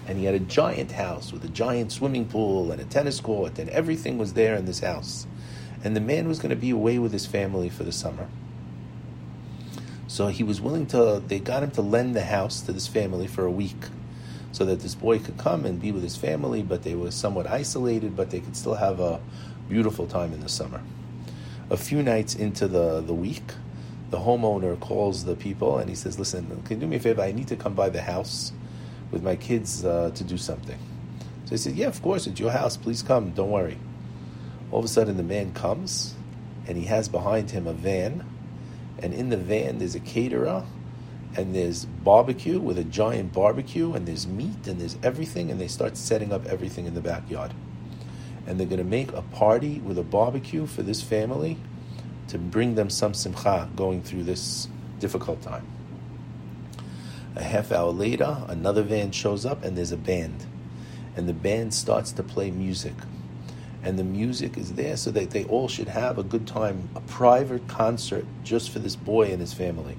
[0.08, 3.58] and he had a giant house with a giant swimming pool and a tennis court,
[3.58, 5.26] and everything was there in this house.
[5.84, 8.28] And the man was going to be away with his family for the summer.
[10.14, 13.26] So he was willing to, they got him to lend the house to this family
[13.26, 13.88] for a week
[14.52, 17.48] so that this boy could come and be with his family, but they were somewhat
[17.48, 19.20] isolated, but they could still have a
[19.68, 20.84] beautiful time in the summer.
[21.72, 23.42] A few nights into the, the week,
[24.12, 27.24] the homeowner calls the people and he says, Listen, can you do me a favor?
[27.24, 28.54] I need to come by the house
[29.10, 30.78] with my kids uh, to do something.
[31.46, 32.78] So he said, Yeah, of course, it's your house.
[32.78, 33.32] Please come.
[33.32, 33.80] Don't worry.
[34.72, 36.14] All of a sudden, the man comes
[36.68, 38.24] and he has behind him a van.
[39.04, 40.66] And in the van, there's a caterer
[41.36, 45.52] and there's barbecue with a giant barbecue and there's meat and there's everything.
[45.52, 47.54] And they start setting up everything in the backyard.
[48.48, 51.58] And they're going to make a party with a barbecue for this family
[52.30, 55.68] to bring them some simcha going through this difficult time.
[57.36, 60.46] A half hour later, another van shows up and there's a band.
[61.18, 62.94] And the band starts to play music.
[63.84, 67.02] And the music is there so that they all should have a good time, a
[67.02, 69.98] private concert just for this boy and his family.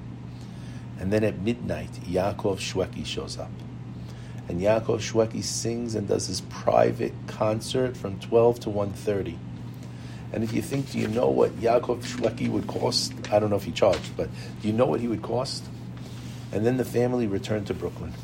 [0.99, 3.51] And then at midnight, Yaakov Shwekey shows up.
[4.49, 9.37] And Yaakov Shwekey sings and does his private concert from 12 to 1.30.
[10.33, 13.13] And if you think, do you know what Yaakov Shwekey would cost?
[13.31, 14.29] I don't know if he charged, but
[14.63, 15.63] do you know what he would cost?
[16.53, 18.15] And then the family returned to Brooklyn.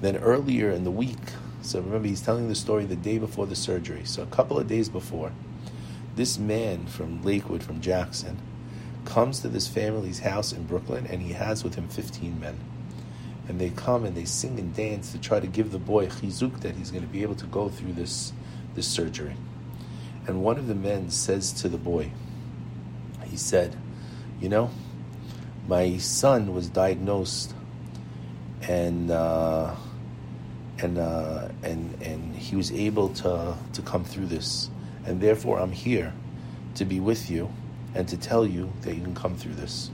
[0.00, 1.18] Then earlier in the week,
[1.64, 4.02] So remember, he's telling the story the day before the surgery.
[4.04, 5.32] So a couple of days before,
[6.14, 8.38] this man from Lakewood, from Jackson,
[9.06, 12.60] comes to this family's house in Brooklyn, and he has with him 15 men.
[13.48, 16.60] And they come and they sing and dance to try to give the boy chizuk
[16.60, 18.34] that he's going to be able to go through this,
[18.74, 19.36] this surgery.
[20.26, 22.10] And one of the men says to the boy,
[23.24, 23.74] he said,
[24.38, 24.70] You know,
[25.66, 27.54] my son was diagnosed
[28.62, 29.74] and uh,
[30.84, 34.70] and uh, and and he was able to to come through this,
[35.06, 36.12] and therefore I'm here
[36.74, 37.50] to be with you
[37.94, 39.90] and to tell you that you can come through this.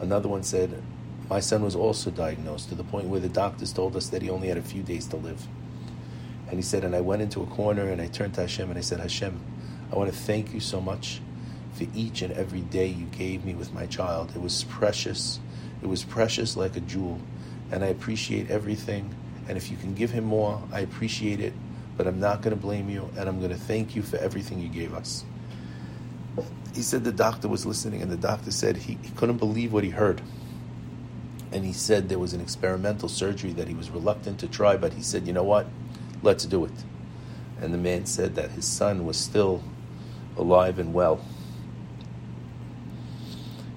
[0.00, 0.82] Another one said,
[1.28, 4.30] my son was also diagnosed to the point where the doctors told us that he
[4.30, 5.46] only had a few days to live.
[6.48, 8.78] And he said, and I went into a corner and I turned to Hashem and
[8.78, 9.40] I said, Hashem,
[9.90, 11.20] I want to thank you so much
[11.72, 14.32] for each and every day you gave me with my child.
[14.36, 15.40] It was precious.
[15.82, 17.18] It was precious like a jewel.
[17.70, 19.14] And I appreciate everything.
[19.48, 21.52] And if you can give him more, I appreciate it.
[21.96, 23.08] But I'm not going to blame you.
[23.16, 25.24] And I'm going to thank you for everything you gave us.
[26.74, 29.84] He said the doctor was listening, and the doctor said he, he couldn't believe what
[29.84, 30.22] he heard.
[31.52, 34.94] And he said there was an experimental surgery that he was reluctant to try, but
[34.94, 35.66] he said, you know what?
[36.22, 36.72] Let's do it.
[37.60, 39.62] And the man said that his son was still
[40.36, 41.20] alive and well.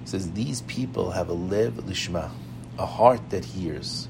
[0.00, 2.30] He says, These people have a lev shomea,
[2.78, 4.08] a heart that hears.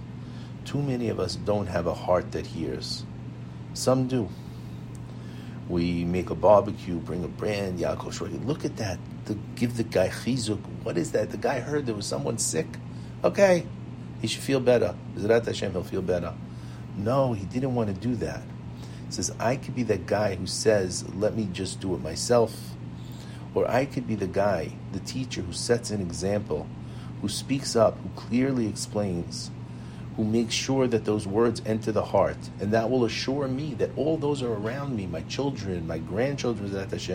[0.67, 3.05] Too many of us don't have a heart that hears.
[3.73, 4.29] Some do.
[5.69, 8.45] We make a barbecue, bring a brand, Yaakov Shwekey.
[8.45, 8.99] Look at that.
[9.27, 10.59] To give the guy chizuk.
[10.83, 11.31] What is that?
[11.31, 12.67] The guy heard there was someone sick.
[13.23, 13.64] Okay,
[14.21, 14.95] he should feel better.
[15.17, 16.35] Zrat Hashem, he'll feel better.
[16.97, 18.43] No, he didn't want to do that.
[19.07, 22.55] He says, I could be that guy who says, let me just do it myself.
[23.55, 26.67] Or I could be the guy, the teacher who sets an example,
[27.23, 29.51] who speaks up, who clearly explains,
[30.17, 32.39] who makes sure that those words enter the heart.
[32.61, 36.73] And that will assure me that all those are around me, my children, my grandchildren,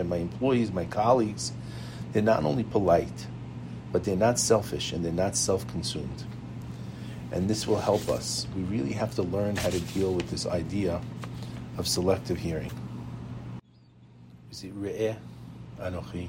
[0.08, 1.52] my employees, my colleagues,
[2.14, 3.28] they're not only polite,
[3.91, 6.24] but they're not selfish and they're not self consumed.
[7.32, 8.45] And this will help us.
[8.56, 11.02] We really have to learn how to deal with this idea
[11.78, 12.72] of selective hearing.
[14.54, 15.16] Re'eh
[15.80, 16.28] Anochi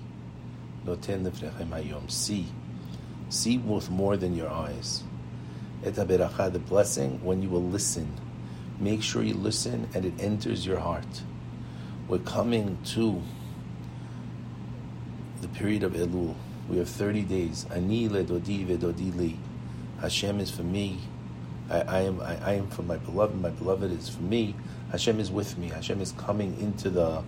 [0.87, 2.11] Noten Hayom.
[2.11, 2.47] See.
[3.29, 5.05] See with more than your eyes
[5.85, 8.13] et the blessing, when you will listen.
[8.79, 11.23] Make sure you listen and it enters your heart.
[12.09, 13.23] We're coming to
[15.41, 16.35] the period of Elul.
[16.69, 17.67] We have 30 days.
[17.71, 19.39] Ani le dodi vedodi li.
[20.01, 21.01] Hashem is for me.
[21.71, 23.41] I, I am I, I, am for my beloved.
[23.41, 24.55] My beloved is for me.
[24.91, 25.69] Hashem is with me.
[25.69, 27.23] Hashem is coming into the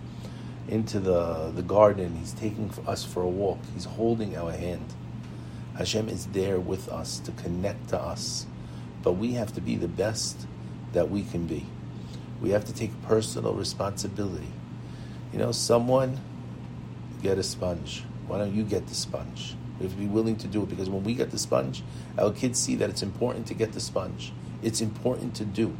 [0.67, 2.15] into the, the garden.
[2.17, 3.59] He's taking us for a walk.
[3.73, 4.93] He's holding our hand.
[5.77, 8.45] Hashem is there with us to connect to us,
[9.03, 10.47] but we have to be the best
[10.93, 11.65] that we can be.
[12.41, 14.47] We have to take personal responsibility.
[15.33, 16.19] You know, someone
[17.21, 18.03] get a sponge.
[18.27, 19.55] Why don't you get the sponge?
[19.79, 21.83] We have to be willing to do it because when we get the sponge,
[22.17, 24.31] our kids see that it's important to get the sponge.
[24.63, 25.75] It's important to do.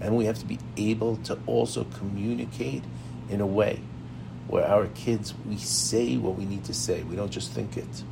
[0.00, 2.82] And we have to be able to also communicate
[3.30, 3.80] in a way
[4.48, 7.04] where our kids, we say what we need to say.
[7.04, 8.02] We don't just think it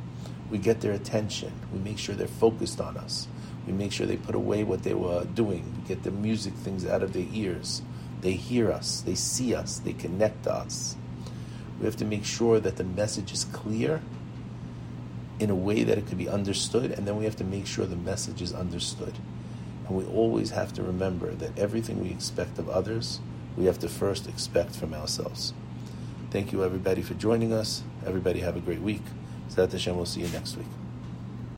[0.51, 1.53] we get their attention.
[1.73, 3.27] We make sure they're focused on us.
[3.65, 5.73] We make sure they put away what they were doing.
[5.81, 7.81] We get the music things out of their ears.
[8.19, 10.95] They hear us, they see us, they connect to us.
[11.79, 14.01] We have to make sure that the message is clear
[15.39, 17.87] in a way that it could be understood, and then we have to make sure
[17.87, 19.17] the message is understood.
[19.87, 23.19] And we always have to remember that everything we expect of others,
[23.57, 25.53] we have to first expect from ourselves.
[26.29, 27.81] Thank you, everybody, for joining us.
[28.05, 29.01] Everybody, have a great week.
[29.51, 30.80] Zat Hashem, we'll see you next week.